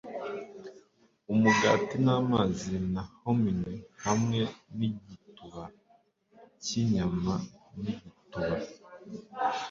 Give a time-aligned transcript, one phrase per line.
[1.33, 4.39] Umugati namazi na hominy hamwe
[4.77, 5.63] nigituba
[6.63, 7.33] cyinyama
[7.81, 8.55] nigituba